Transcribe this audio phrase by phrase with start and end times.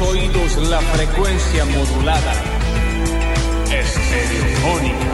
[0.00, 2.32] oídos la frecuencia modulada.
[3.64, 5.06] Estereofónica.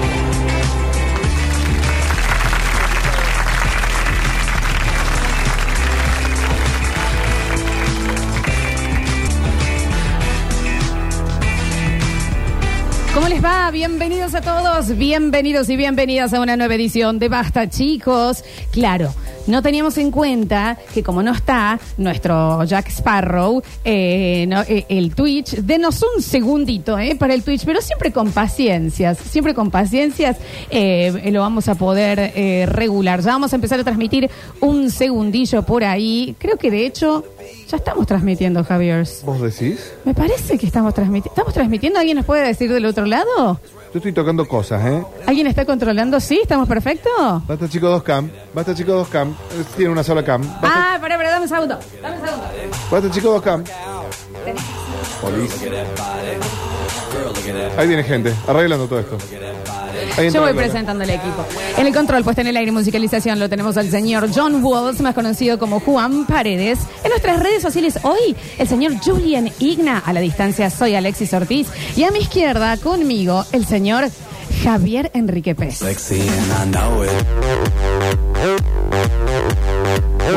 [13.15, 13.71] ¿Cómo les va?
[13.71, 18.45] Bienvenidos a todos, bienvenidos y bienvenidas a una nueva edición de Basta, chicos.
[18.73, 19.15] Claro,
[19.47, 25.57] no teníamos en cuenta que como no está nuestro Jack Sparrow, eh, eh, el Twitch,
[25.57, 30.37] denos un segundito eh, para el Twitch, pero siempre con paciencias, siempre con paciencias
[30.71, 33.21] eh, lo vamos a poder eh, regular.
[33.21, 34.31] Ya vamos a empezar a transmitir
[34.61, 36.35] un segundillo por ahí.
[36.39, 37.25] Creo que de hecho
[37.69, 39.07] ya estamos transmitiendo, Javier.
[39.25, 39.93] ¿Vos decís?
[40.05, 41.31] Me parece que estamos transmitiendo.
[41.35, 41.99] ¿Estamos transmitiendo?
[41.99, 43.61] ¿Alguien nos puede decir del otro lado?
[43.93, 45.05] Yo estoy tocando cosas, ¿eh?
[45.27, 46.19] ¿Alguien está controlando?
[46.21, 46.41] ¿Sí?
[46.43, 47.47] ¿Estamos perfectos?
[47.47, 50.43] Basta chico dos cam, basta chico dos cam, Eh, tiene una sola cam.
[50.43, 51.79] Basta, Ah, pará, pará, dame un segundo.
[52.03, 52.47] Dame un segundo.
[52.91, 53.63] basta chico dos cam.
[55.21, 55.53] Polis.
[57.79, 59.17] Ahí viene gente, arreglando todo esto.
[60.17, 61.45] Ahí entra Yo voy presentando el equipo.
[61.77, 65.01] En el control, puesta en el aire y musicalización, lo tenemos al señor John Walls,
[65.01, 66.79] más conocido como Juan Paredes.
[67.03, 69.99] En nuestras redes sociales hoy, el señor Julian Igna.
[69.99, 71.69] A la distancia, soy Alexis Ortiz.
[71.97, 74.09] Y a mi izquierda, conmigo, el señor
[74.63, 75.79] Javier Enrique Pérez.
[75.79, 78.74] Sexy and I know it.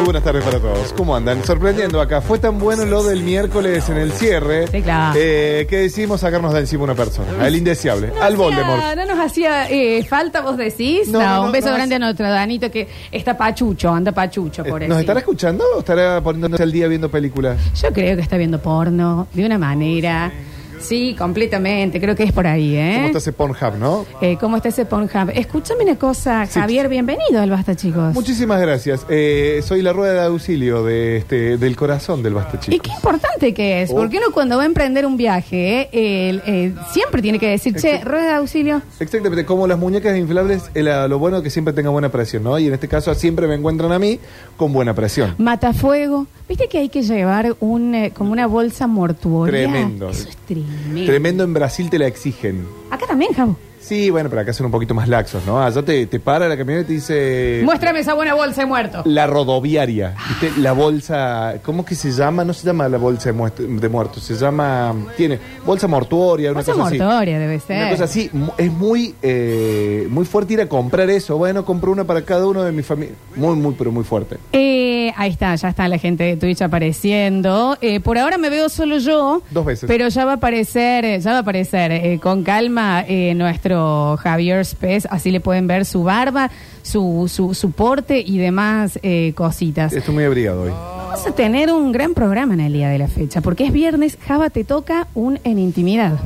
[0.07, 0.93] Buenas tardes para todos.
[0.93, 1.43] ¿Cómo andan?
[1.43, 2.21] Sorprendiendo acá.
[2.21, 5.19] Fue tan bueno lo del miércoles en el cierre Sí, claro.
[5.19, 7.27] eh, que decidimos sacarnos de encima una persona.
[7.43, 8.81] Al indeseable, al Voldemort.
[8.95, 11.09] No nos hacía eh, falta, vos decís.
[11.09, 14.63] No, No, no, un beso no grande a nuestro Danito que está pachucho, anda pachucho
[14.63, 14.93] por Eh, eso.
[14.93, 17.59] ¿Nos estará escuchando o estará poniéndose al día viendo películas?
[17.81, 20.31] Yo creo que está viendo porno de una manera.
[20.79, 21.99] Sí, completamente.
[21.99, 22.93] Creo que es por ahí, ¿eh?
[22.95, 24.05] ¿Cómo está ese Pornhub, no?
[24.21, 25.31] Eh, ¿Cómo está ese Pornhub?
[25.33, 26.59] Escúchame una cosa, Sí.
[26.59, 28.13] Javier, bienvenido al Basta, chicos.
[28.13, 29.05] Muchísimas gracias.
[29.09, 32.83] Eh, soy la rueda de auxilio de este, del corazón del Basta Y Chico.
[32.83, 33.95] qué importante que es, Oh.
[33.95, 38.01] porque uno cuando va a emprender un viaje, eh, eh, siempre tiene que decir, che,
[38.03, 38.81] rueda de auxilio.
[38.99, 42.57] Exactamente, como las muñecas inflables, el- lo bueno es que siempre tenga buena presión, ¿no?
[42.59, 44.19] Y en este caso siempre me encuentran a mí
[44.55, 45.35] con buena presión.
[45.37, 46.27] Matafuego.
[46.47, 49.51] ¿Viste que hay que llevar un, eh, como una bolsa mortuoria?
[49.67, 50.09] Tremendo.
[50.09, 50.66] Eso es tremendo.
[51.05, 52.67] Tremendo en Brasil te la exigen.
[52.89, 53.57] Acá también, Javo.
[53.79, 55.61] Sí, bueno, pero acá son un poquito más laxos, ¿no?
[55.63, 57.61] Allá te, te para la camioneta y dice...
[57.63, 59.01] Muéstrame esa buena bolsa de muerto.
[59.05, 60.59] La rodoviaria, ¿viste?
[60.61, 62.43] La bolsa, ¿cómo que se llama?
[62.43, 66.57] No se llama la bolsa de, muest- de muertos, se llama, tiene bolsa mortuoria, una
[66.59, 66.97] Bolsa cosa así.
[66.97, 67.77] mortuoria debe ser.
[67.77, 71.37] Una cosa así, mu- es muy eh, muy fuerte ir a comprar eso.
[71.37, 73.15] Bueno, compro una para cada uno de mi familia.
[73.35, 74.37] Muy, muy, pero muy fuerte.
[74.53, 77.77] Eh, ahí está, ya está la gente de Twitch apareciendo.
[77.81, 79.41] Eh, por ahora me veo solo yo.
[79.51, 79.87] Dos veces.
[79.87, 83.66] Pero ya va a aparecer, eh, ya va a aparecer eh, con calma eh, nuestro
[83.73, 85.07] Javier Spez.
[85.09, 86.51] Así le pueden ver su barba,
[86.81, 89.93] su, su, su porte y demás eh, cositas.
[89.93, 90.71] Estoy muy abrigado hoy.
[90.71, 94.17] Vamos a tener un gran programa en el día de la fecha, porque es viernes,
[94.27, 96.19] Java te toca un en intimidad.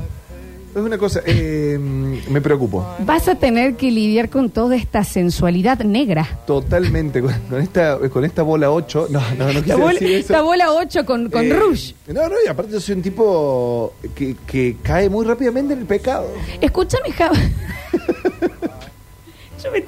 [0.73, 2.85] Es una cosa, eh, me preocupo.
[2.99, 6.39] Vas a tener que lidiar con toda esta sensualidad negra.
[6.47, 9.07] Totalmente con, con esta con esta bola 8.
[9.09, 10.19] No, no, no quise bola, decir eso.
[10.19, 11.93] esta bola 8 con, con Eh, Rouge.
[12.07, 15.85] No, no, y aparte yo soy un tipo que, que cae muy rápidamente en el
[15.85, 16.27] pecado.
[16.61, 17.35] Escúchame, Java.
[19.63, 19.83] Yo me-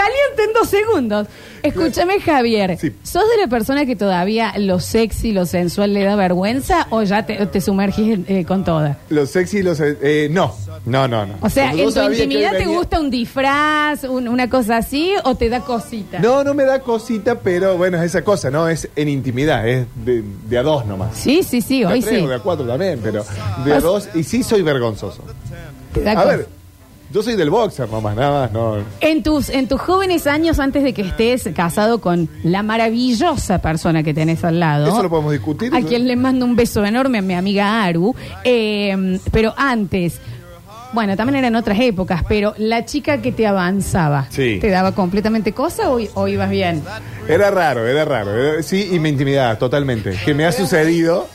[0.00, 1.26] Caliente en dos segundos.
[1.62, 2.78] Escúchame, Javier.
[2.80, 2.90] Sí.
[3.02, 7.26] ¿Sos de la persona que todavía lo sexy, lo sensual le da vergüenza o ya
[7.26, 8.96] te, te sumergís eh, con toda?
[9.10, 9.78] Los sexy y los...
[9.80, 10.54] eh, no,
[10.86, 11.34] no, no, no.
[11.42, 15.50] O sea, ¿en tu intimidad te gusta un disfraz, un- una cosa así o te
[15.50, 16.18] da cosita?
[16.20, 18.66] No, no me da cosita, pero bueno, es esa cosa, ¿no?
[18.68, 21.14] Es en intimidad, es de, de a dos nomás.
[21.14, 22.24] Sí, sí, sí, De a hoy tres sí.
[22.24, 23.22] o de a cuatro también, pero
[23.66, 25.22] de a dos, y sí soy vergonzoso.
[25.92, 26.26] Te da A cosa.
[26.28, 26.48] ver,
[27.12, 28.76] yo soy del boxer nomás, nada más, no.
[29.00, 34.02] En tus, en tus jóvenes años, antes de que estés casado con la maravillosa persona
[34.02, 34.86] que tenés al lado.
[34.88, 35.74] Eso lo podemos discutir.
[35.74, 38.14] A quien le mando un beso enorme a mi amiga Aru.
[38.44, 40.20] Eh, pero antes,
[40.92, 44.58] bueno, también eran otras épocas, pero la chica que te avanzaba, Sí.
[44.60, 46.82] ¿te daba completamente cosa o, o ibas bien?
[47.28, 48.32] Era raro, era raro.
[48.36, 50.16] era- sí, y me intimidaba totalmente.
[50.24, 51.26] Que me ha sucedido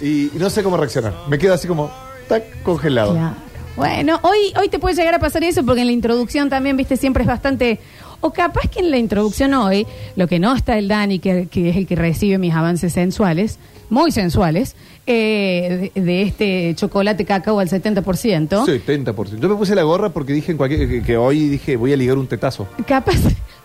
[0.00, 1.14] y no sé cómo reaccionar.
[1.28, 1.90] Me quedo así como,
[2.28, 3.12] tac, congelado.
[3.12, 3.34] Claro.
[3.76, 6.96] Bueno, hoy, hoy te puede llegar a pasar eso porque en la introducción también, viste,
[6.96, 7.80] siempre es bastante...
[8.20, 9.84] O capaz que en la introducción hoy,
[10.14, 13.58] lo que no está el Dani, que, que es el que recibe mis avances sensuales,
[13.90, 14.76] muy sensuales,
[15.08, 18.04] eh, de, de este chocolate cacao al 70%,
[18.48, 19.40] 70%.
[19.40, 21.96] Yo me puse la gorra porque dije en cualquier, que, que hoy dije voy a
[21.96, 22.68] ligar un tetazo.
[22.86, 23.16] capaz...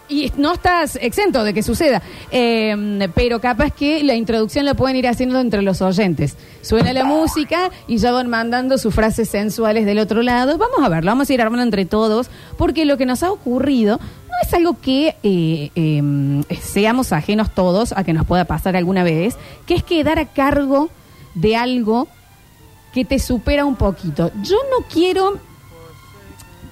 [0.09, 2.01] Y no estás exento de que suceda,
[2.31, 6.38] eh, pero capaz que la introducción la pueden ir haciendo entre los oyentes.
[6.62, 10.57] Suena la música y ya van mandando sus frases sensuales del otro lado.
[10.57, 13.98] Vamos a verlo, vamos a ir armando entre todos, porque lo que nos ha ocurrido
[13.98, 19.04] no es algo que eh, eh, seamos ajenos todos a que nos pueda pasar alguna
[19.04, 20.89] vez, que es quedar a cargo
[21.36, 22.07] de algo
[22.94, 24.31] que te supera un poquito.
[24.42, 25.39] Yo no quiero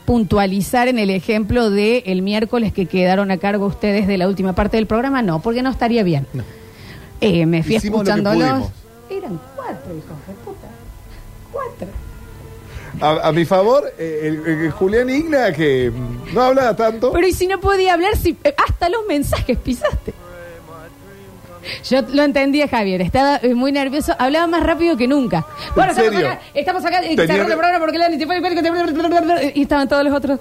[0.06, 4.54] puntualizar en el ejemplo de el miércoles que quedaron a cargo ustedes de la última
[4.54, 6.28] parte del programa, no, porque no estaría bien.
[6.34, 6.44] No.
[7.22, 8.70] Eh, me fui Hicimos escuchándolos.
[9.10, 10.68] Eran cuatro, hijos de puta.
[11.52, 11.88] Cuatro.
[13.02, 15.92] A, a mi favor, eh, el, el Julián Igna, que
[16.34, 17.12] no habla tanto.
[17.12, 20.14] Pero y si no podía hablar, si eh, hasta los mensajes pisaste.
[21.90, 23.02] Yo lo entendía, Javier.
[23.02, 24.16] Estaba eh, muy nervioso.
[24.18, 25.46] Hablaba más rápido que nunca.
[25.76, 26.30] Bueno, estamos serio?
[26.30, 26.42] acá.
[26.54, 27.04] Estamos acá.
[27.04, 28.10] eh, Tenía- el programa porque la-
[29.54, 30.40] Y estaban todos los otros.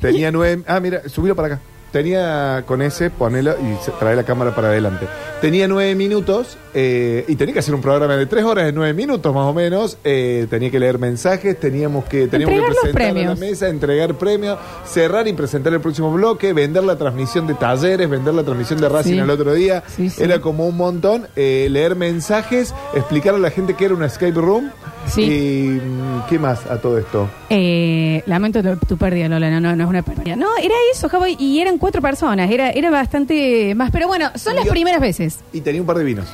[0.00, 0.62] Tenía nueve.
[0.66, 1.60] Ah, mira, subilo para acá.
[1.96, 5.06] Tenía con ese, ponelo y se- trae la cámara para adelante.
[5.40, 8.92] Tenía nueve minutos eh, y tenía que hacer un programa de tres horas de nueve
[8.92, 9.96] minutos más o menos.
[10.04, 13.38] Eh, tenía que leer mensajes, teníamos que, teníamos que Entregar los presentar a la premios.
[13.38, 18.34] mesa, entregar premios, cerrar y presentar el próximo bloque, vender la transmisión de talleres, vender
[18.34, 19.18] la transmisión de Racing Sí.
[19.18, 19.82] el otro día.
[19.88, 20.22] Sí, sí.
[20.22, 21.28] Era como un montón.
[21.34, 24.70] eh, leer mensajes, explicar a la gente que era una escape room.
[25.06, 25.22] Sí.
[25.22, 27.28] Y mm, ¿qué más a todo esto?
[27.48, 29.48] Eh, lamento tu, tu pérdida, Lola.
[29.50, 30.34] No, no, no es una pérdida.
[30.34, 31.26] No, era eso, Javo.
[31.28, 32.50] Y eran cuatro personas.
[32.50, 33.90] Era, era bastante más.
[33.92, 35.38] Pero bueno, son las Yo- primeras veces.
[35.52, 36.26] Y tenía un par de vinos.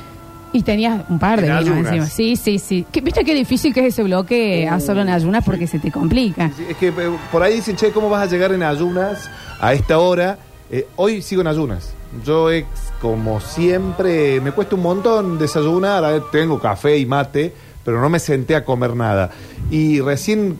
[0.51, 1.93] Y tenías un par de En vinos ayunas.
[1.93, 2.05] encima.
[2.07, 2.85] Sí, sí, sí.
[2.91, 5.91] ¿Qué- ¿Viste qué difícil que es ese bloque a solo en ayunas porque se te
[5.91, 6.49] complica?
[6.57, 6.93] Sí, Es que eh,
[7.31, 9.29] por ahí dicen, che, ¿cómo vas a llegar en ayunas
[9.59, 10.37] a esta hora?
[10.71, 11.93] Eh, hoy sigo en ayunas.
[12.25, 12.47] Yo,
[13.01, 16.03] como siempre, me cuesta un montón desayunar.
[16.03, 17.53] A ver, tengo café y mate,
[17.85, 19.29] pero no me senté a comer nada.
[19.71, 20.57] Y recién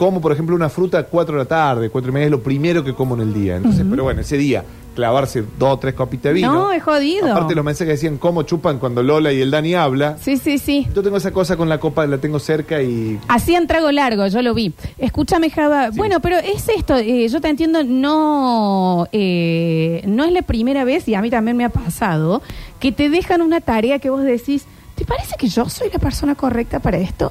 [0.00, 2.42] como, por ejemplo, una fruta a 4 de la tarde, 4 y media es lo
[2.42, 3.56] primero que como en el día.
[3.56, 4.64] Entonces, pero bueno, ese día,
[4.94, 6.54] clavarse dos o tres copitas de vino.
[6.54, 7.30] No, es jodido.
[7.30, 10.16] Aparte, los mensajes decían cómo chupan cuando Lola y el Dani habla.
[10.18, 10.88] Sí, sí, sí.
[10.94, 14.40] Yo tengo esa cosa con la copa, la tengo cerca y Hacían trago largo, yo
[14.40, 14.72] lo vi.
[14.96, 15.92] Escúchame, Java.
[15.92, 15.98] Sí.
[15.98, 21.06] Bueno, pero es esto, eh, yo te entiendo, no, eh, no es la primera vez,
[21.08, 22.40] y a mí también me ha pasado,
[22.78, 24.64] que te dejan una tarea que vos decís,
[24.94, 27.30] ¿te parece que yo soy la persona correcta para esto?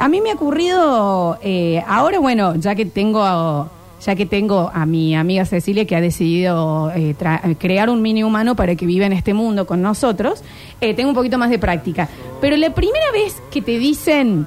[0.00, 3.68] A mí me ha ocurrido, eh, ahora bueno, ya que tengo...
[4.04, 8.22] Ya que tengo a mi amiga Cecilia que ha decidido eh, tra- crear un mini
[8.24, 10.42] humano para que viva en este mundo con nosotros,
[10.80, 12.08] eh, tengo un poquito más de práctica.
[12.40, 14.46] Pero la primera vez que te dicen,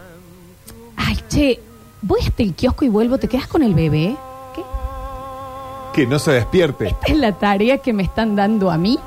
[0.96, 1.60] Ay, che,
[2.02, 4.16] voy hasta el kiosco y vuelvo, ¿te quedas con el bebé?
[4.56, 4.62] ¿Qué?
[6.02, 6.88] que no se despierte.
[6.88, 8.98] Esta es la tarea que me están dando a mí.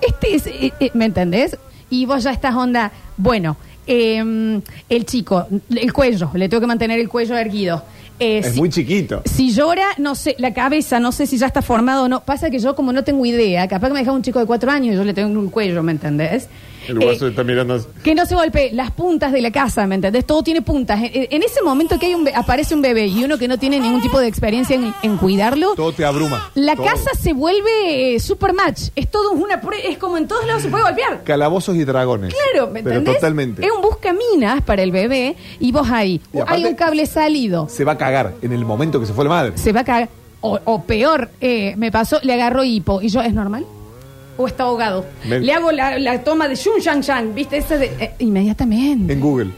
[0.00, 1.58] Este es, ¿me entendés?
[1.90, 6.98] Y vos ya estás onda, bueno, eh, el chico, el cuello, le tengo que mantener
[7.00, 7.82] el cuello erguido.
[8.20, 9.22] Eh, Es si- muy chiquito.
[9.24, 12.20] Si llora, no sé, la cabeza, no sé si ya está formado o no.
[12.24, 14.70] Pasa que yo como no tengo idea, capaz que me deja un chico de cuatro
[14.70, 16.48] años y yo le tengo un cuello, ¿me entendés?
[16.88, 17.78] El Eh, guaso está mirando.
[18.02, 20.24] que no se golpee las puntas de la casa, ¿me entendés?
[20.26, 21.00] Todo tiene puntas.
[21.02, 23.58] En, en ese momento que hay un be- aparece un bebé y uno que no
[23.58, 26.50] tiene ningún tipo de experiencia en, en cuidarlo, Todo te abruma.
[26.54, 26.86] la Todo.
[26.86, 28.88] casa se vuelve eh, super match.
[28.96, 31.22] Es todo una prue- es como en todos lados se puede golpear.
[31.24, 32.34] Calabozos y dragones.
[32.34, 33.14] Claro, ¿me Pero entendés?
[33.20, 33.64] totalmente.
[33.64, 37.68] Es un buscaminas para el bebé y vos ahí, Y aparte- hay un cable salido,
[37.68, 39.52] Se va a cagar en el momento que se fue la madre.
[39.56, 40.08] se va a cagar.
[40.40, 43.64] O, o peor, eh, me pasó, le agarró hipo y yo, ¿es normal?
[44.36, 45.04] ¿O está ahogado?
[45.28, 47.58] Le hago la, la toma de shun shang shang, ¿viste?
[47.58, 49.12] Ese de, eh, inmediatamente.
[49.12, 49.50] En Google.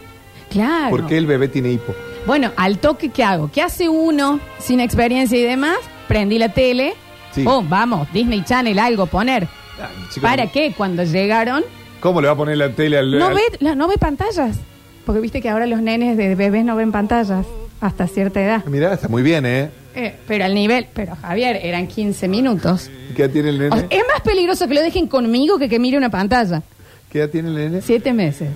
[0.51, 0.91] Claro.
[0.91, 1.95] ¿Por qué el bebé tiene hipo?
[2.27, 3.51] Bueno, al toque, ¿qué hago?
[3.53, 5.77] ¿Qué hace uno sin experiencia y demás?
[6.09, 6.95] Prendí la tele.
[7.33, 7.45] Sí.
[7.47, 9.49] Oh, vamos, Disney Channel, algo poner.
[9.81, 9.89] Ah,
[10.21, 10.73] ¿Para qué?
[10.77, 11.65] Cuando llegaron,
[12.01, 13.19] ¿Cómo le va a poner la tele al.?
[13.19, 14.59] no al- ve, la- no ve pantallas.
[15.05, 17.47] Porque viste que ahora los nenes de bebés no ven pantallas
[17.81, 18.65] hasta cierta edad.
[18.67, 19.71] Mirá, está muy bien, ¿eh?
[19.97, 22.91] Eh, pero al nivel, pero Javier, eran 15 minutos.
[23.17, 23.77] ¿Qué edad tiene el O nene?
[23.77, 26.63] sea, es más peligroso que lo dejen conmigo que que mire una pantalla.
[27.11, 27.81] ¿Qué edad tiene el nene?
[27.83, 28.51] Siete meses.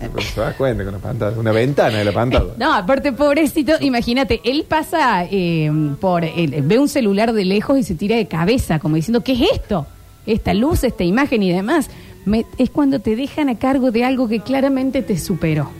[0.00, 1.38] Pero se da cuenta con la pantalla.
[1.38, 2.54] Una ventana de la pantalla.
[2.58, 5.70] No, aparte, pobrecito, imagínate, él pasa eh,
[6.00, 6.24] por.
[6.24, 9.42] el- ve un celular de lejos y se tira de cabeza, como diciendo, ¿qué es
[9.52, 9.86] esto?
[10.26, 11.88] Esta luz, esta imagen y demás.
[12.24, 15.70] Me- es cuando te dejan a cargo de algo que claramente te superó.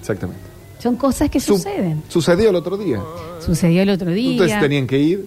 [0.00, 0.40] Exactamente.
[0.78, 2.02] Son cosas que Su- suceden.
[2.08, 3.00] Sucedió el otro día.
[3.44, 4.32] Sucedió el otro día.
[4.32, 5.26] Entonces tenían que ir.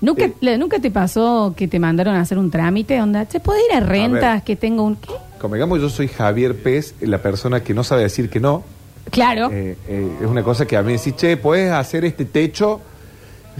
[0.00, 0.32] ¿Nunca, Eh.
[0.40, 3.00] le- ¿Nunca te pasó que te mandaron a hacer un trámite?
[3.02, 4.42] Onda, ¿se puede ir a rentas ver.
[4.44, 5.12] que tengo un qué?
[5.40, 8.62] Como digamos, yo soy Javier Pez, la persona que no sabe decir que no.
[9.10, 9.50] Claro.
[9.52, 12.80] Eh, eh, es una cosa que a mí me decís, che, ¿puedes hacer este techo?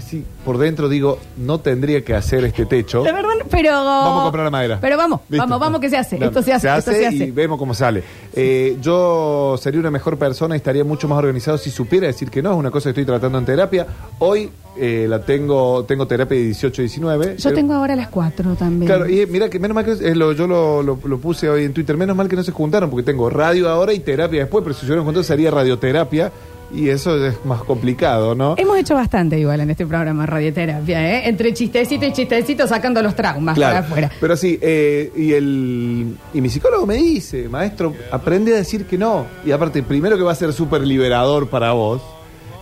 [0.01, 3.03] Sí, por dentro digo, no tendría que hacer este techo.
[3.03, 3.71] La verdad, pero.
[3.71, 4.77] Vamos a comprar la madera.
[4.81, 5.43] Pero vamos, Listo.
[5.45, 6.17] vamos, vamos que se hace.
[6.19, 7.15] No, esto se hace, esto se hace.
[7.25, 8.03] y vemos cómo sale.
[8.33, 12.41] Eh, yo sería una mejor persona y estaría mucho más organizado si supiera decir que
[12.41, 12.51] no.
[12.51, 13.85] Es una cosa que estoy tratando en terapia.
[14.19, 17.35] Hoy eh, la tengo, tengo terapia de 18 19.
[17.37, 18.87] Yo tengo ahora las cuatro también.
[18.87, 21.49] Claro, y eh, mira que menos mal que eh, lo- yo lo, lo- lo puse
[21.49, 24.41] hoy en Twitter, menos mal que no se juntaron porque tengo radio ahora y terapia
[24.41, 26.31] después, pero si se hubieran juntado sería radioterapia
[26.71, 28.53] Y eso es más complicado, ¿no?
[28.57, 31.29] Hemos hecho bastante igual en este programa de radioterapia, ¿eh?
[31.29, 34.11] Entre chistecito y chistecito sacando los traumas para afuera.
[34.19, 38.97] Pero sí, eh, y, el, y mi psicólogo me dice, maestro, aprende a decir que
[38.97, 39.25] no.
[39.43, 42.01] Y aparte, primero que va a ser súper liberador para vos,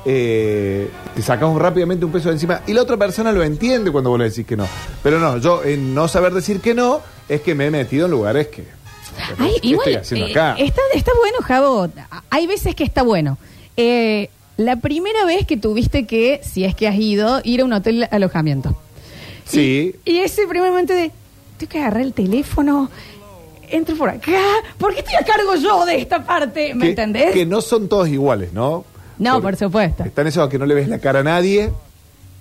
[0.05, 2.61] eh, te sacamos rápidamente un peso de encima.
[2.65, 4.65] Y la otra persona lo entiende cuando vos le decís que no.
[5.03, 8.11] Pero no, yo en no saber decir que no, es que me he metido en
[8.11, 8.63] lugares que...
[9.37, 10.55] Ay, ¿Qué igual, estoy haciendo eh, acá?
[10.59, 11.89] Está, está bueno, Javo.
[12.29, 13.37] Hay veces que está bueno.
[13.77, 17.73] Eh, la primera vez que tuviste que, si es que has ido, ir a un
[17.73, 18.75] hotel alojamiento.
[19.45, 19.95] Sí.
[20.03, 21.11] Y, y ese primer momento de,
[21.57, 22.89] tengo que agarrar el teléfono,
[23.69, 24.41] entro por acá,
[24.77, 26.73] ¿por qué estoy a cargo yo de esta parte?
[26.73, 27.31] ¿Me que, entendés?
[27.33, 28.83] Que no son todos iguales, ¿no?
[29.19, 30.03] No, por supuesto.
[30.03, 31.71] Están esos que no le ves la cara a nadie.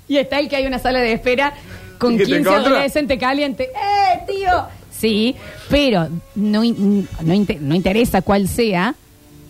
[0.09, 1.55] Y está el que hay una sala de espera
[1.99, 3.64] con Y que te 15 encontra- adolescentes caliente.
[3.64, 4.64] ¡Eh, tío!
[4.90, 5.35] Sí,
[5.69, 7.05] pero no, no,
[7.61, 8.95] no interesa cuál sea,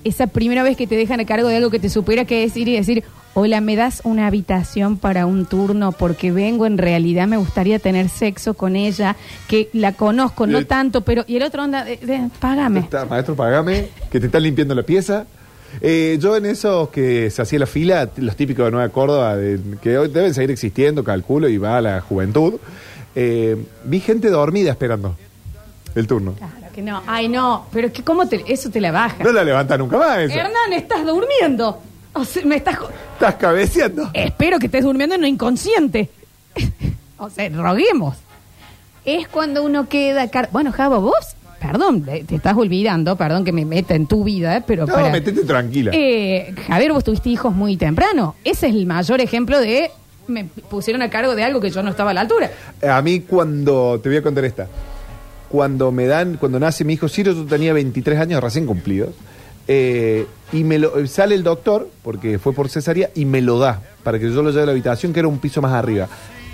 [0.06, 2.68] esa primera vez que te dejan a cargo de algo que te supera que decir
[2.68, 5.92] y decir, hola, ¿me das una habitación para un turno?
[5.92, 9.16] Porque vengo, en realidad me gustaría tener sexo con ella,
[9.48, 11.24] que la conozco, no Eh, tanto, pero...
[11.26, 12.80] Y el otro onda, eh, eh, págame.
[12.80, 15.26] Está, maestro, pagame, que te están limpiando la pieza.
[15.80, 19.60] Eh, yo en esos que se hacía la fila, los típicos de Nueva Córdoba, de-
[19.82, 22.54] que hoy deben seguir existiendo, calculo, y va a la juventud,
[23.14, 25.16] eh, vi gente dormida esperando
[25.94, 26.34] el turno.
[26.34, 27.02] Claro que no.
[27.06, 29.16] Ay, no, pero que ¿cómo te, eso te la baja?
[29.24, 30.34] No la levanta nunca más esa.
[30.34, 31.80] Hernán, estás durmiendo.
[32.12, 32.76] O sea, me estás...
[32.76, 34.10] jo- Estás cabeceando.
[34.12, 36.08] Espero que estés durmiendo en no inconsciente.
[37.18, 38.16] o sea, roguemos.
[39.04, 40.28] Es cuando uno queda...
[40.30, 44.22] car- Bueno, Javo, vos, perdón, eh, te estás olvidando, perdón que me meta en tu
[44.24, 45.10] vida, eh, pero No, para...
[45.10, 45.92] metete tranquila.
[45.94, 48.34] Eh, Javier, vos tuviste hijos muy temprano.
[48.44, 49.90] Ese es el mayor ejemplo de...
[50.28, 52.50] Me pusieron a cargo de algo que yo no estaba a la altura.
[52.86, 54.66] A mí cuando, te voy a contar esta,
[55.48, 59.10] cuando me dan, cuando nace mi hijo Ciro, yo tenía 23 años recién cumplidos,
[59.68, 63.82] eh, y me lo, sale el doctor, porque fue por cesárea, y me lo da,
[64.02, 66.08] para que yo lo lleve a la habitación, que era un piso más arriba.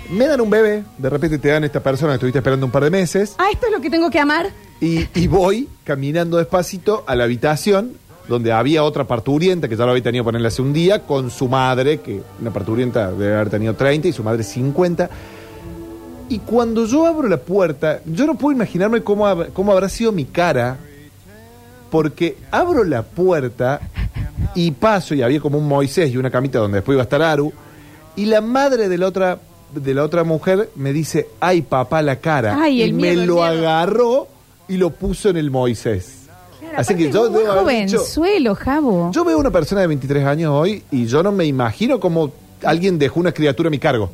[0.09, 2.83] Me dan un bebé, de repente te dan esta persona que estuviste esperando un par
[2.83, 4.49] de meses, Ah, esto es lo que tengo que amar.
[4.81, 7.93] y, y voy caminando despacito a la habitación
[8.27, 11.49] donde había otra parturienta que ya lo había tenido ponerle hace un día con su
[11.49, 15.09] madre, que una parturienta debe haber tenido 30 y su madre 50.
[16.29, 20.11] Y cuando yo abro la puerta, yo no puedo imaginarme cómo, hab- cómo habrá sido
[20.11, 20.77] mi cara,
[21.91, 23.81] porque abro la puerta
[24.55, 27.21] y paso, y había como un Moisés y una camita donde después iba a estar
[27.21, 27.51] Aru,
[28.15, 29.39] y la madre de la otra,
[29.73, 34.27] de la otra mujer me dice, ay papá la cara, Ay, y me lo agarró
[34.67, 36.19] y lo puso en el Moisés.
[36.75, 38.03] Así que yo debo dicho,
[39.11, 42.31] yo veo una persona de 23 años hoy y yo no me imagino cómo
[42.63, 44.09] alguien dejó una criatura a mi cargo.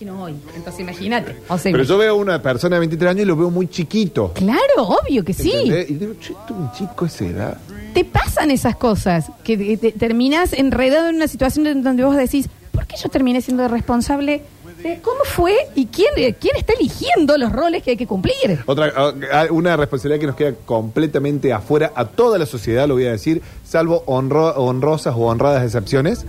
[0.00, 1.36] Imagino hoy, entonces imagínate.
[1.48, 4.32] O sea, Pero yo veo una persona de 23 años y lo veo muy chiquito.
[4.34, 5.50] Claro, obvio que sí.
[5.52, 5.90] ¿entendés?
[5.90, 7.56] Y digo, che, un chico a esa edad.
[7.94, 12.16] Te pasan esas cosas, que te- te- terminas enredado en una situación en donde vos
[12.16, 14.42] decís, ¿por qué yo terminé siendo responsable
[14.84, 18.60] de cómo fue y quién, eh, quién está eligiendo los roles que hay que cumplir?
[18.66, 18.92] Otra,
[19.32, 23.10] ah, una responsabilidad que nos queda completamente afuera a toda la sociedad, lo voy a
[23.10, 26.24] decir, salvo honro- honrosas o honradas excepciones,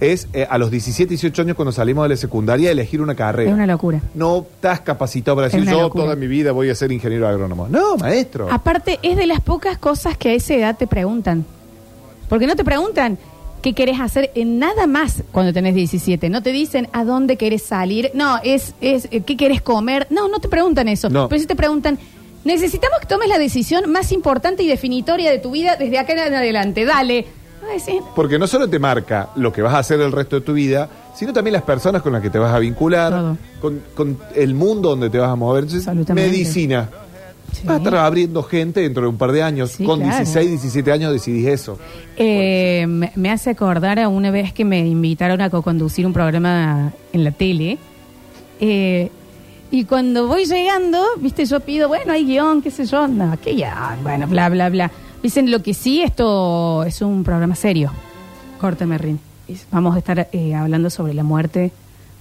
[0.00, 3.50] es eh, a los 17, 18 años cuando salimos de la secundaria elegir una carrera.
[3.50, 4.00] Es una locura.
[4.14, 6.04] No estás capacitado para decir yo locura.
[6.04, 7.68] toda mi vida voy a ser ingeniero agrónomo.
[7.68, 8.48] No, maestro.
[8.50, 11.44] Aparte, es de las pocas cosas que a esa edad te preguntan.
[12.28, 13.18] Porque no te preguntan
[13.60, 16.30] qué querés hacer en nada más cuando tenés 17.
[16.30, 18.10] No te dicen a dónde querés salir.
[18.14, 20.06] No, es, es eh, qué querés comer.
[20.10, 21.10] No, no te preguntan eso.
[21.10, 21.28] No.
[21.28, 21.98] Pero sí te preguntan,
[22.44, 26.34] necesitamos que tomes la decisión más importante y definitoria de tu vida desde acá en
[26.34, 26.86] adelante.
[26.86, 27.26] Dale.
[28.14, 30.88] Porque no solo te marca lo que vas a hacer el resto de tu vida,
[31.14, 33.36] sino también las personas con las que te vas a vincular, Todo.
[33.60, 35.64] con, con el mundo donde te vas a mover.
[35.64, 36.30] Entonces, Absolutamente.
[36.30, 36.88] medicina.
[37.52, 37.66] Sí.
[37.66, 39.72] Vas a estar abriendo gente dentro de un par de años.
[39.72, 40.16] Sí, con claro.
[40.18, 41.78] 16, 17 años decidís eso.
[42.16, 46.92] Eh, me me hace acordar a una vez que me invitaron a co-conducir un programa
[47.12, 47.78] en la tele.
[48.60, 49.10] Eh,
[49.72, 53.54] y cuando voy llegando, viste, yo pido, bueno, hay guion, qué sé yo, no, que
[53.56, 54.90] ya, bueno, bla, bla, bla.
[55.22, 57.92] Dicen, lo que sí, esto es un programa serio.
[58.60, 59.20] Córtame, Rin.
[59.70, 61.72] Vamos a estar eh, hablando sobre la muerte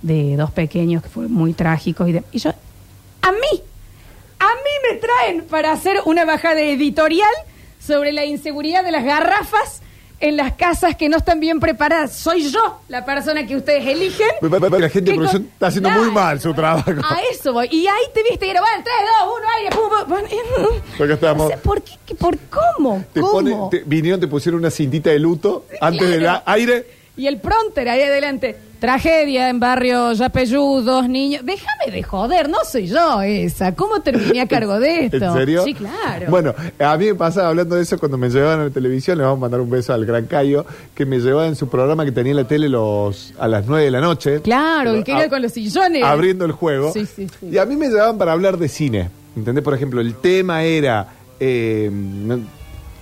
[0.01, 2.09] de dos pequeños que fueron muy trágicos.
[2.09, 3.61] Y, de- y yo, a mí,
[4.39, 7.29] a mí me traen para hacer una bajada editorial
[7.79, 9.81] sobre la inseguridad de las garrafas
[10.21, 12.13] en las casas que no están bien preparadas.
[12.13, 14.27] Soy yo la persona que ustedes eligen.
[14.41, 16.91] La gente de ¿Qué producción está haciendo muy mal su trabajo.
[17.03, 17.67] A eso voy.
[17.71, 18.95] Y ahí te viste y era, bueno, 3,
[19.25, 21.03] 2, 1, aire, pum, pum.
[21.05, 21.45] Acá estamos.
[21.45, 21.93] O sea, ¿por qué?
[22.15, 23.03] ¿Por cómo?
[23.13, 23.31] Te ¿Cómo?
[23.33, 26.43] pone- te- vinieron, te pusieron una cintita de luto antes del Claro.
[26.45, 26.98] a- aire.
[27.19, 28.55] Y el pronter ahí adelante.
[28.79, 31.41] Tragedia en barrio Yapeyú, dos niños.
[31.45, 33.75] Déjame de joder, no soy yo esa.
[33.75, 35.17] ¿Cómo terminé a cargo de esto?
[35.17, 35.63] ¿En serio?
[35.65, 36.27] Sí, claro.
[36.29, 39.25] Bueno, a mí me pasaba hablando de eso cuando me llevaban a la televisión, le
[39.25, 42.13] vamos a mandar un beso al Gran Cayo, que me llevaba en su programa que
[42.13, 44.41] tenía en la tele los a las 9 de la noche.
[44.41, 46.01] Claro, el que A- era con los sillones.
[46.01, 46.93] Abriendo el juego.
[46.93, 47.47] Sí, sí, sí.
[47.51, 49.09] Y a mí me llevaban para hablar de cine.
[49.35, 49.61] ¿Entendés?
[49.61, 51.05] Por ejemplo, el tema era
[51.41, 51.91] eh,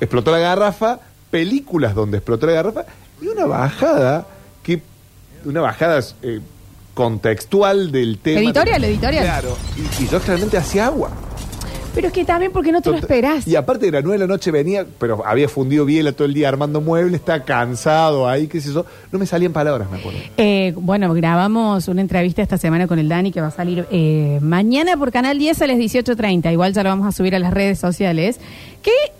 [0.01, 2.85] explotó la garrafa, películas donde explotó la garrafa
[3.21, 4.27] y una bajada
[4.63, 4.81] que
[5.45, 6.39] una bajada eh,
[6.93, 8.39] contextual del tema.
[8.39, 9.23] Editorial, editorial.
[9.23, 9.57] Claro.
[9.77, 11.11] Y, y yo realmente hacía agua.
[11.97, 13.47] Pero es que también porque no te lo esperás.
[13.47, 16.33] Y aparte de las 9 de la noche venía, pero había fundido biela todo el
[16.35, 18.85] día armando muebles, estaba cansado ahí, qué sé yo.
[19.11, 20.19] No me salían palabras, me acuerdo.
[20.37, 24.37] Eh, bueno, grabamos una entrevista esta semana con el Dani que va a salir eh,
[24.43, 26.51] mañana por Canal 10 a las 18.30.
[26.51, 28.39] Igual ya lo vamos a subir a las redes sociales.
[28.83, 29.16] Que era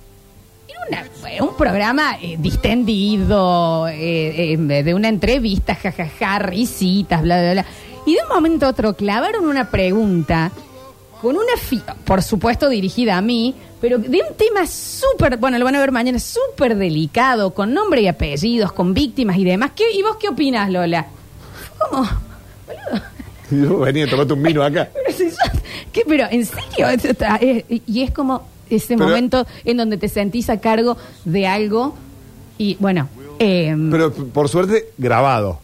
[0.89, 7.65] una- un programa eh, distendido, eh, eh, de una entrevista, jajaja, risitas, bla, bla, bla.
[8.05, 10.51] Y de un momento a otro clavaron una pregunta
[11.21, 15.65] con una, fi- por supuesto dirigida a mí, pero de un tema súper, bueno, lo
[15.65, 19.71] van a ver mañana, súper delicado, con nombre y apellidos, con víctimas y demás.
[19.75, 21.07] ¿Qué, ¿Y vos qué opinás, Lola?
[21.77, 22.07] ¿Cómo?
[23.51, 24.89] Yo venía a tomarte un vino acá.
[24.93, 26.03] Pero, si sos- ¿qué?
[26.07, 26.87] Pero, ¿en serio?
[26.89, 30.97] Esto está- eh, y es como ese Pero- momento en donde te sentís a cargo
[31.25, 31.95] de algo
[32.57, 33.07] y, bueno,
[33.39, 35.59] eh, Pero p- por suerte, grabado.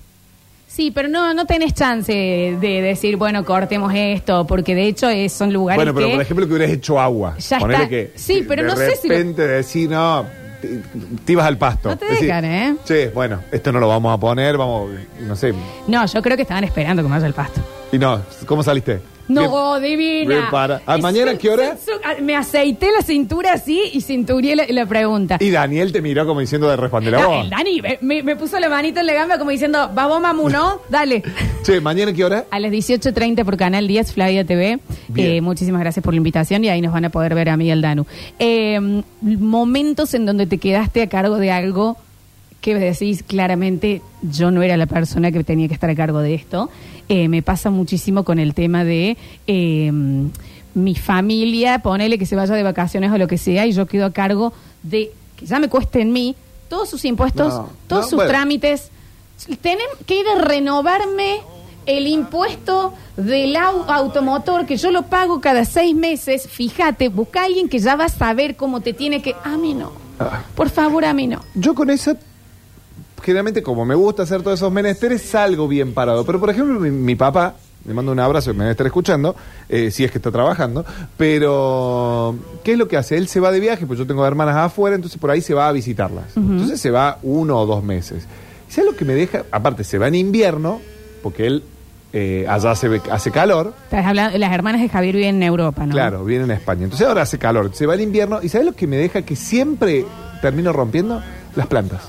[0.67, 5.33] sí, pero no, no tenés chance de decir, bueno, cortemos esto, porque de hecho es-
[5.33, 6.13] son lugares Bueno, pero que...
[6.13, 7.37] por ejemplo que hubieras hecho agua.
[7.37, 7.89] Ya Ponele está.
[7.89, 10.25] que Sí, pero de no sé si lo- repente decir, no,
[10.61, 10.79] te,
[11.25, 11.89] te ibas al pasto.
[11.89, 12.75] No te dejan, ¿eh?
[12.85, 15.53] Che, bueno, esto no lo vamos a poner, vamos, no sé.
[15.87, 17.59] No, yo creo que estaban esperando que me vaya el pasto.
[17.91, 18.99] Y no, ¿cómo saliste?
[19.27, 20.27] No, Bien- divina.
[20.29, 21.77] bien para- ¿A Y mañana su- qué hora?
[21.77, 25.37] su- su- ah, me aceité la cintura así y cinturé la, la pregunta.
[25.39, 27.43] Y Daniel te miró como diciendo de responder voz.
[27.45, 30.49] el Dani me, me- me puso la manito en la gamba como diciendo, vamos mamu,
[30.49, 30.81] ¿no?
[30.89, 31.23] Dale.
[31.63, 32.45] Che, ¿mañana qué hora?
[32.51, 34.79] A las 18.30 por Canal 10, Flavia TV.
[35.07, 35.27] Bien.
[35.37, 37.67] Eh, muchísimas gracias por la invitación y ahí nos van a poder ver a mí
[37.67, 38.05] y al Danu.
[38.39, 41.97] Eh, momentos en donde te quedaste a cargo de algo
[42.63, 46.33] que decís claramente yo no era la persona que tenía que estar a cargo de
[46.33, 46.69] esto.
[47.09, 49.91] Eh, me pasa muchísimo con el tema de eh,
[50.73, 54.05] mi familia, ponele que se vaya de vacaciones o lo que sea y yo quedo
[54.05, 56.35] a cargo de que ya me cueste en mí
[56.69, 58.29] todos sus impuestos, No, todos no, sus bueno.
[58.31, 58.89] trámites.
[59.61, 61.41] Tienen que ir a renovarme
[61.85, 66.47] el impuesto del au- automotor que yo lo pago cada seis meses.
[66.47, 69.35] Fíjate, busca a alguien que ya va a saber cómo te tiene que.
[69.43, 69.91] A mí no.
[70.17, 70.43] Ah.
[70.55, 71.41] Por favor, a mí no.
[71.55, 72.15] Yo con eso,
[73.23, 76.25] generalmente como me gusta hacer todos esos menesteres, salgo bien parado.
[76.25, 77.55] Pero por ejemplo, mi, mi papá,
[77.85, 79.35] le mando un abrazo, me debe estar escuchando,
[79.67, 80.85] eh, si es que está trabajando,
[81.17, 83.17] pero ¿qué es lo que hace?
[83.17, 85.67] Él se va de viaje, pues yo tengo hermanas afuera, entonces por ahí se va
[85.67, 86.25] a visitarlas.
[86.35, 88.25] Entonces se va uno o dos meses.
[88.69, 89.43] ¿Y ¿Sabes lo que me deja?
[89.51, 90.79] Aparte, se va en invierno,
[91.21, 91.63] porque él
[92.13, 93.73] eh, allá hace, hace calor.
[93.85, 95.91] Estás hablando, las hermanas de Javier viven en Europa, ¿no?
[95.91, 96.83] Claro, viene en España.
[96.83, 98.39] Entonces ahora hace calor, se va el invierno.
[98.41, 100.05] ¿Y sabes lo que me deja que siempre
[100.41, 101.21] termino rompiendo?
[101.55, 102.01] Las plantas.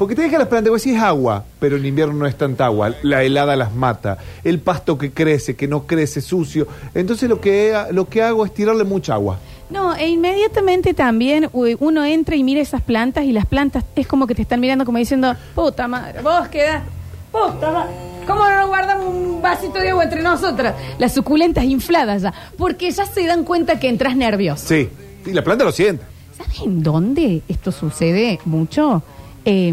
[0.00, 2.94] Porque te deja las plantas, vos decís agua, pero en invierno no es tanta agua.
[3.02, 4.16] La helada las mata.
[4.42, 6.66] El pasto que crece, que no crece, sucio.
[6.94, 9.38] Entonces lo que, lo que hago es tirarle mucha agua.
[9.68, 14.26] No, e inmediatamente también uno entra y mira esas plantas y las plantas es como
[14.26, 16.82] que te están mirando como diciendo, puta madre, vos quedás,
[17.30, 17.92] puta madre,
[18.26, 20.76] ¿cómo no guardamos un vasito de agua entre nosotras?
[20.98, 24.66] Las suculentas infladas ya, porque ya se dan cuenta que entras nervioso.
[24.66, 24.88] Sí.
[25.26, 26.04] Y la planta lo siente.
[26.38, 29.02] ¿Sabes en dónde esto sucede mucho?
[29.44, 29.72] Eh,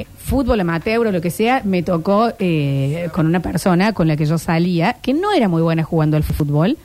[0.00, 4.16] eh, fútbol amateur o lo que sea, me tocó eh, con una persona con la
[4.16, 6.78] que yo salía, que no era muy buena jugando al fútbol.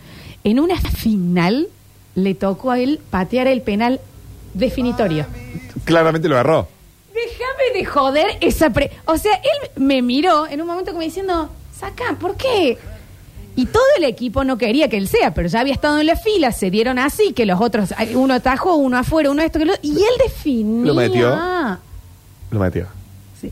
[0.44, 1.68] En una final
[2.16, 4.02] le tocó a él patear el penal
[4.54, 5.26] definitorio.
[5.86, 6.68] Claramente lo agarró.
[7.14, 8.92] Déjame de joder esa pre...
[9.06, 12.78] O sea, él me miró en un momento como diciendo, saca, ¿por qué?
[13.56, 16.16] Y todo el equipo no quería que él sea, pero ya había estado en la
[16.18, 19.74] fila, se dieron así, que los otros, uno atajó, uno afuera, uno esto, que lo,
[19.82, 20.86] y él definía.
[20.88, 21.30] Lo metió.
[22.52, 22.86] Lo metió.
[23.42, 23.52] Sí.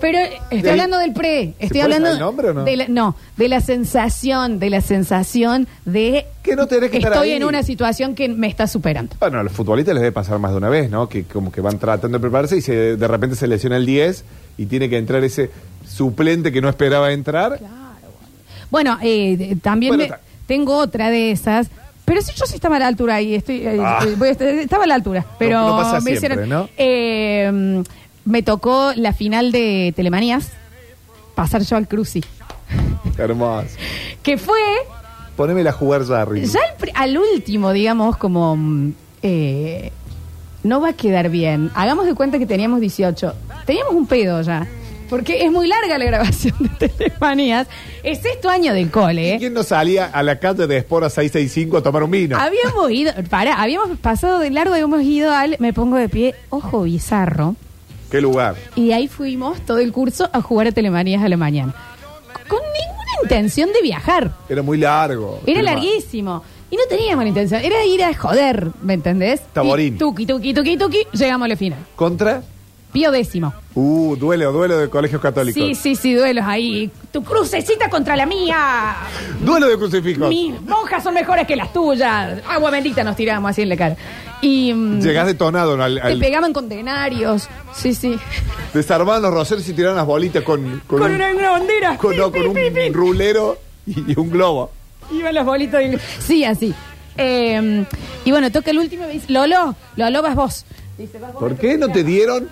[0.00, 2.64] Pero eh, estoy ¿De ahí- hablando del pre, ¿Se estoy hablando el nombre o no?
[2.64, 7.12] de la, no, de la sensación, de la sensación de Que no tenés que estar
[7.14, 7.36] estoy ahí.
[7.36, 9.16] en una situación que me está superando.
[9.18, 11.08] Bueno, a los futbolistas les debe pasar más de una vez, ¿no?
[11.08, 14.24] Que como que van tratando de prepararse y se, de repente se lesiona el 10
[14.58, 15.50] y tiene que entrar ese
[15.88, 17.58] suplente que no esperaba entrar.
[18.70, 21.68] Bueno, eh, también Bueno, me- tengo otra de esas.
[22.04, 23.98] Pero si yo sí estaba a la altura ahí, estoy, eh, Ah.
[24.06, 25.26] eh, voy a estar- estaba a la altura.
[25.38, 26.68] Pero no pasa me siempre, ¿no?
[26.76, 27.82] eh,
[28.24, 30.50] me tocó la final de Telemanías,
[31.34, 32.22] pasar yo al Cruci.
[33.18, 33.68] Hermoso.
[34.22, 34.58] Que fue
[35.36, 39.92] Ponémela a jugar ya, ya al, pri- al último, digamos, como mm, eh,
[40.62, 41.70] no va a quedar bien.
[41.74, 43.34] Hagamos de cuenta que teníamos 18.
[43.66, 44.66] teníamos un pedo ya.
[45.08, 47.68] Porque es muy larga la grabación de Telemanías.
[48.02, 49.38] Es sexto año del cole, ¿eh?
[49.38, 52.38] ¿Quién no salía a la calle de Espora 665 a tomar un vino?
[52.38, 56.82] Habíamos ido, para, habíamos pasado de largo, habíamos ido al, me pongo de pie, ojo
[56.82, 57.56] bizarro.
[58.10, 58.56] ¿Qué lugar?
[58.74, 61.74] Y de ahí fuimos todo el curso a jugar a Telemanías a la mañana.
[62.48, 64.32] Con ninguna intención de viajar.
[64.48, 65.40] Era muy largo.
[65.46, 66.42] Era larguísimo.
[66.70, 67.64] Y no teníamos la intención.
[67.64, 69.40] Era ir a joder, ¿me entendés?
[69.52, 69.94] Taborín.
[69.94, 71.78] Y tuqui, tuqui, tuqui, tuqui, llegamos a la final.
[71.96, 72.42] ¿Contra?
[72.92, 73.52] Pío décimo.
[73.74, 75.62] Uh, duelo, duelo de colegios católicos.
[75.62, 76.90] Sí, sí, sí, duelos ahí.
[77.12, 78.96] Tu crucecita contra la mía.
[79.40, 80.28] Duelo de crucifijos.
[80.30, 82.38] Mis monjas son mejores que las tuyas.
[82.48, 83.96] Agua bendita nos tiramos así en la cara.
[84.40, 87.48] Y mm, Llegás detonado al, te al- pegaban con denarios.
[87.74, 88.18] Sí, sí.
[88.72, 91.98] desarmaban los rosarios y tiraban las bolitas con, con, Con un, una, una bandera.
[91.98, 92.94] con- no, un pin.
[92.94, 94.70] rulero y, y un globo.
[95.12, 95.80] Iban las bolitas.
[95.80, 96.72] del- Sí, así.
[97.18, 97.84] Eh,
[98.24, 100.64] y bueno, toca el último y me dice, Lolo, Lolo vas vos.
[100.98, 101.40] Dice, vas vos.
[101.40, 102.48] ¿Por qué no te dieron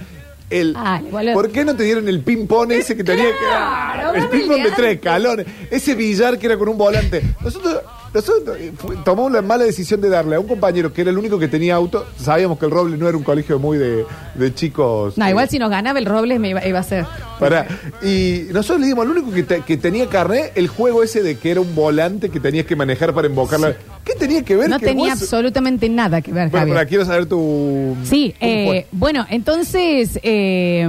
[0.60, 1.32] el Ah, boludo.
[1.34, 4.38] ¿Por qué no te dieron el ping pong ese que tenía Claro, que el dame
[4.38, 7.22] ping pong de tres de escalones, ese billar que era con un volante?
[7.42, 7.80] Nosotros
[8.14, 8.72] nosotros eh,
[9.04, 11.74] tomamos la mala decisión de darle a un compañero que era el único que tenía
[11.74, 12.06] auto.
[12.16, 15.18] Sabíamos que el Roble no era un colegio muy de, de chicos.
[15.18, 17.06] No, eh, igual si nos ganaba el Robles me iba, iba a ser.
[17.40, 17.66] Pará.
[18.04, 21.38] Y nosotros le dimos al único que, te- que tenía carnet el juego ese de
[21.38, 23.74] que era un volante que tenías que manejar para invocarla.
[24.04, 24.68] ¿Qué tenía que ver?
[24.68, 26.76] No que tenía vos- absolutamente nada que ver, Bueno, Javier.
[26.76, 27.96] pero quiero saber tu.
[28.04, 28.86] Sí, ¿cómo eh, fue?
[28.92, 30.88] bueno, entonces, eh,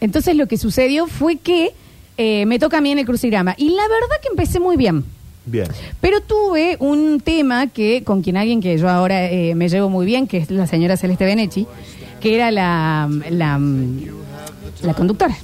[0.00, 1.72] entonces lo que sucedió fue que
[2.18, 3.54] eh, me toca a mí en el crucigrama.
[3.58, 5.04] Y la verdad que empecé muy bien.
[5.44, 5.68] Bien.
[6.00, 10.04] Pero tuve un tema que con quien alguien que yo ahora eh, me llevo muy
[10.06, 11.66] bien, que es la señora Celeste Benechi,
[12.20, 13.60] que era la, la,
[14.82, 15.36] la conductora.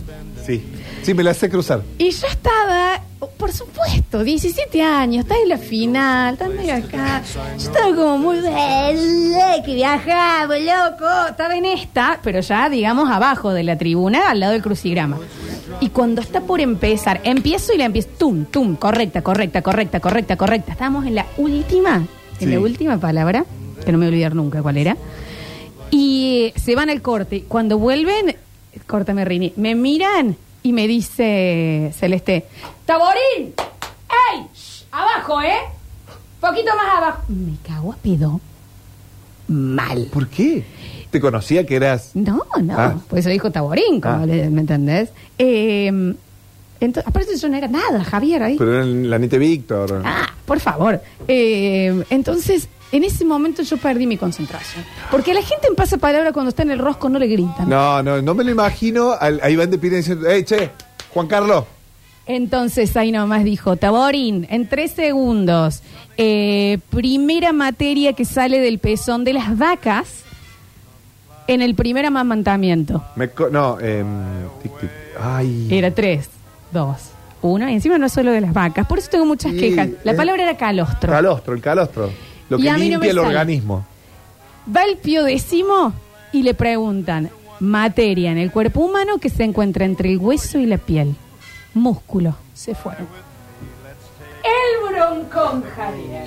[0.44, 0.60] Sí.
[1.02, 1.82] Sí, me la sé cruzar.
[1.98, 3.00] Y yo estaba,
[3.36, 7.22] por supuesto, 17 años, estás en la final, estás medio acá.
[7.34, 11.08] Yo estaba como muy, "Eh, que viajamos, loco.
[11.28, 15.18] Estaba en esta, pero ya, digamos, abajo de la tribuna, al lado del crucigrama.
[15.80, 20.36] Y cuando está por empezar, empiezo y la empiezo, tum, tum, correcta, correcta, correcta, correcta,
[20.36, 20.72] correcta.
[20.72, 22.46] Estábamos en la última, en Sí.
[22.46, 23.44] la última palabra,
[23.84, 24.96] que no me voy a olvidar nunca cuál era.
[25.90, 27.44] Y se van al corte.
[27.48, 28.36] Cuando vuelven,
[28.86, 32.46] córtame Rini, me miran y me dice Celeste,
[32.86, 33.54] Taborín,
[34.32, 34.46] ¡ey!
[34.54, 35.56] shh, abajo, ¿eh?
[36.40, 37.22] Poquito más abajo.
[37.28, 38.40] Me cago a pedo.
[39.48, 40.08] Mal.
[40.12, 40.64] ¿Por qué?
[41.10, 42.10] ¿Te conocía que eras.?
[42.14, 42.94] No, no, Ah.
[43.08, 44.26] pues eso dijo Taborín, como Ah.
[44.26, 45.10] le- ¿me entendés?
[45.38, 45.86] Eh,
[46.80, 48.56] entonces, aparte yo no era nada, Javier, ahí.
[48.58, 50.02] Pero era la Nite Víctor.
[50.04, 51.00] Ah, por favor.
[51.28, 54.84] Eh, entonces, en ese momento yo perdí mi concentración.
[55.10, 57.68] Porque a la gente en pasapalabra cuando está en el rosco no le gritan.
[57.68, 59.12] No, no, no me lo imagino.
[59.18, 60.70] Al, ahí van de pide diciendo, hey, che,
[61.12, 61.64] Juan Carlos.
[62.26, 65.82] Entonces ahí nomás dijo, Taborín, en tres segundos,
[66.16, 70.08] eh, primera materia que sale del pezón de las vacas
[71.48, 73.02] en el primer amamantamiento.
[73.16, 73.76] Me co- no,
[74.62, 74.90] tic, tic.
[75.20, 75.66] Ay.
[75.70, 76.28] Era tres,
[76.70, 76.96] dos,
[77.42, 79.88] uno, y encima no es solo de las vacas, por eso tengo muchas quejas.
[80.04, 81.10] La es- palabra era calostro.
[81.10, 82.10] Calostro, el calostro.
[82.52, 83.26] Lo Y que a mí no limpia me el sale.
[83.28, 83.86] organismo.
[84.76, 85.92] Va el pío décimo
[86.32, 90.66] y le preguntan, materia en el cuerpo humano que se encuentra entre el hueso y
[90.66, 91.14] la piel.
[91.74, 92.36] Músculo.
[92.54, 93.06] Se fueron.
[94.44, 96.24] El broncón, Javier.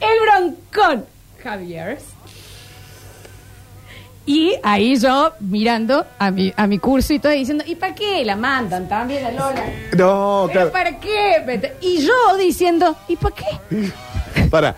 [0.00, 1.04] El broncón,
[1.42, 1.98] Javier.
[4.28, 8.24] Y ahí yo mirando a mi, a mi curso y todo diciendo, ¿y para qué
[8.24, 9.64] la mandan también a Lola?
[9.96, 10.72] No, ¿Pero claro.
[10.72, 11.72] para qué?
[11.80, 13.44] Y yo diciendo, ¿y para qué?
[14.50, 14.76] Para.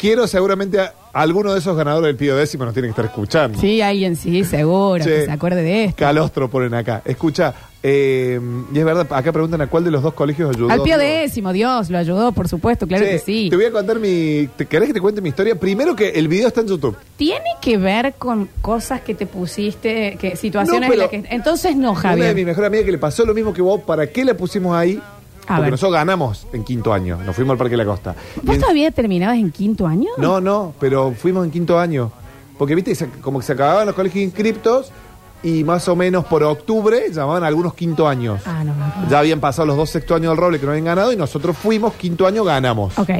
[0.00, 3.60] Quiero seguramente a alguno de esos ganadores del Pío Décimo nos tienen que estar escuchando.
[3.60, 5.96] Sí, alguien sí, seguro, Che, que se acuerde de esto.
[5.98, 7.02] Calostro ponen acá.
[7.04, 8.40] Escucha, eh,
[8.72, 10.70] y es verdad, acá preguntan a cuál de los dos colegios ayudó.
[10.70, 13.48] Al pío décimo, Dios lo ayudó, por supuesto, claro che, que sí.
[13.50, 14.48] Te voy a contar mi.
[14.56, 15.54] ¿te- ¿Querés que te cuente mi historia?
[15.54, 16.96] Primero que el video está en YouTube.
[17.16, 21.22] Tiene que ver con cosas que te pusiste, que situaciones No, en las que...
[21.30, 22.46] Entonces no, Una de mi Javier.
[22.46, 25.00] mejor amiga que le pasó lo mismo que vos, ¿para qué la pusimos ahí?
[25.46, 25.70] A Porque ver.
[25.72, 27.18] nosotros ganamos en quinto año.
[27.24, 28.14] Nos fuimos al Parque de la Costa.
[28.42, 30.10] Y ¿Vos en- todavía terminabas en quinto año?
[30.18, 32.10] No, no, pero fuimos en quinto año.
[32.58, 34.90] Porque, viste, se- como que se acababan los colegios inscriptos
[35.42, 38.40] y más o menos por octubre llamaban a algunos quinto años.
[38.46, 39.08] Ah, no, no, no.
[39.10, 41.56] Ya habían pasado los dos sexto años del roble que no habían ganado y nosotros
[41.56, 42.98] fuimos, quinto año ganamos.
[42.98, 43.10] Ok.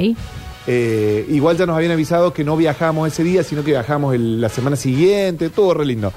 [0.68, 4.40] Eh, igual ya nos habían avisado que no viajamos ese día, sino que viajamos el-
[4.40, 6.12] la semana siguiente, todo re lindo.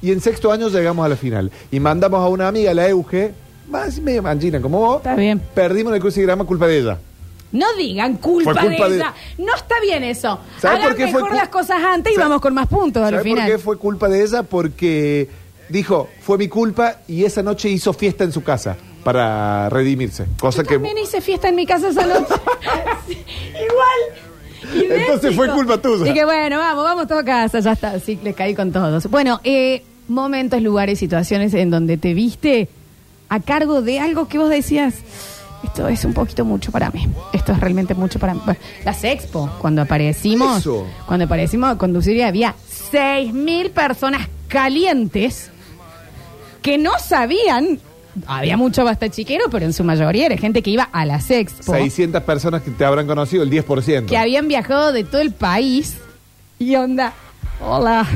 [0.00, 1.50] Y en sexto año llegamos a la final.
[1.72, 3.32] Y mandamos a una amiga, la Euge,
[3.68, 4.96] más medio manchina como vos.
[4.98, 5.40] Está bien.
[5.54, 6.98] Perdimos el crucigrama culpa de ella.
[7.52, 9.14] No digan culpa, Fue culpa de de- ella.
[9.38, 10.38] No está bien eso.
[10.60, 13.02] ¿Sabes Hagan por qué fue mejor las cosas antes y ¿Sabes- vamos con más puntos
[13.02, 13.50] al ¿Sabes por final.
[13.50, 14.42] qué fue culpa de ella?
[14.42, 15.28] Porque
[15.70, 20.26] dijo, fue mi culpa y esa noche hizo fiesta en su casa para redimirse.
[20.38, 20.74] Cosa Yo que...
[20.74, 22.34] también hice fiesta en mi casa esa noche.
[23.08, 23.16] Sí,
[23.54, 24.90] Igual.
[25.00, 26.04] Entonces fue culpa tuya.
[26.04, 27.98] Dije, bueno, vamos, vamos todos a casa, ya está.
[28.00, 29.08] Sí, le caí con todos.
[29.08, 32.68] Bueno, eh, momentos, lugares, situaciones en donde te viste
[33.28, 34.94] a cargo de algo que vos decías,
[35.64, 37.08] esto es un poquito mucho para mí.
[37.32, 38.40] Esto es realmente mucho para mí.
[38.44, 40.86] Bueno, las expo, cuando aparecimos, Eso.
[41.06, 42.54] cuando aparecimos a conducir había
[42.92, 45.50] 6.000 personas calientes
[46.62, 47.80] que no sabían.
[48.26, 51.72] Había mucho basta chiquero, pero en su mayoría era gente que iba a las expo.
[51.72, 54.06] 600 personas que te habrán conocido, el 10%.
[54.06, 55.96] que habían viajado de todo el país
[56.58, 57.12] y onda,
[57.64, 58.06] hola,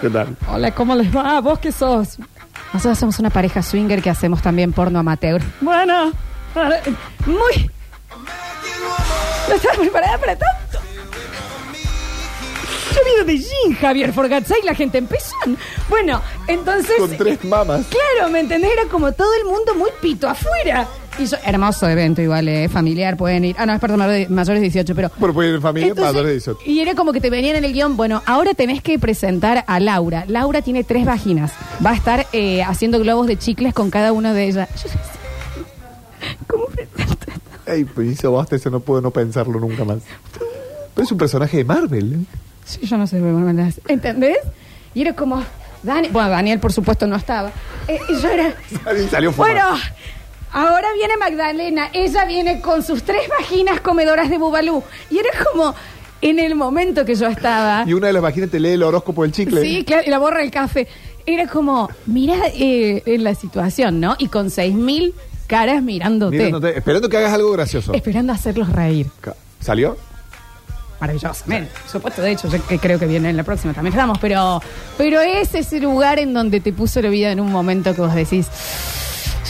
[0.00, 0.36] ¿Qué tal?
[0.52, 1.40] hola, ¿cómo les va?
[1.40, 2.18] ¿Vos qué sos?
[2.72, 5.40] Nosotros somos una pareja swinger que hacemos también porno amateur.
[5.60, 6.12] Bueno,
[7.26, 7.70] muy...
[9.48, 10.78] No estaba preparada para tanto.
[12.94, 15.34] Yo vino de Jean, Javier Forgatzay, la gente empezó.
[15.88, 16.96] Bueno, entonces...
[16.98, 17.86] Con tres mamas.
[17.88, 18.72] Claro, ¿me entendés?
[18.72, 20.86] Era como todo el mundo muy pito afuera.
[21.18, 23.56] Y yo, hermoso evento igual, eh, familiar, pueden ir.
[23.58, 25.10] Ah, no, es perdón, mayores de 18, pero...
[25.18, 26.60] Bueno, pues en familia, Entonces, mayores de 18.
[26.64, 29.80] Y era como que te venían en el guion, bueno, ahora tenés que presentar a
[29.80, 30.24] Laura.
[30.28, 31.52] Laura tiene tres vaginas.
[31.84, 34.68] Va a estar eh, haciendo globos de chicles con cada una de ellas.
[34.76, 35.00] Yo decía,
[36.46, 37.26] ¿Cómo presento?
[37.66, 39.98] Ey, pues hizo basta, eso no puedo no pensarlo nunca más.
[40.94, 42.12] Pero es un personaje de Marvel.
[42.14, 42.38] ¿eh?
[42.64, 44.38] Sí, yo no sé, bueno, ¿entendés?
[44.94, 45.42] Y era como,
[45.82, 47.50] Dani, bueno, Daniel por supuesto no estaba.
[47.86, 48.54] Eh, y yo era,
[49.10, 49.54] salió fumado.
[49.54, 49.78] bueno,
[50.52, 54.82] ahora viene Magdalena, ella viene con sus tres vaginas comedoras de bubalú.
[55.10, 55.74] Y era como,
[56.20, 57.84] en el momento que yo estaba...
[57.86, 59.60] Y una de las vaginas te lee el horóscopo del chicle.
[59.62, 60.88] Sí, claro, y la borra el café.
[61.26, 64.16] Era como, mira eh, en la situación, ¿no?
[64.18, 65.14] Y con seis mil
[65.46, 67.92] caras mirándote, Mirándote, esperando que hagas algo gracioso.
[67.94, 69.06] esperando hacerlos reír.
[69.60, 69.96] ¿Salió?
[71.00, 71.70] Maravillosamente.
[71.82, 74.60] Por supuesto, de hecho, yo creo que viene en la próxima también estamos, pero,
[74.96, 78.14] pero es ese lugar en donde te puso la vida en un momento que vos
[78.14, 78.48] decís,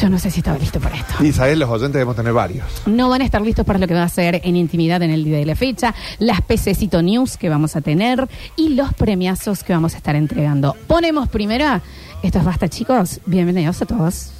[0.00, 1.24] yo no sé si estaba listo para esto.
[1.24, 2.66] Y sabes, los oyentes debemos tener varios.
[2.86, 5.24] No van a estar listos para lo que va a ser en intimidad en el
[5.24, 9.72] día de la fecha, las Pececito News que vamos a tener y los premiazos que
[9.72, 10.76] vamos a estar entregando.
[10.86, 11.80] Ponemos primero,
[12.22, 14.37] esto es basta chicos, bienvenidos a todos.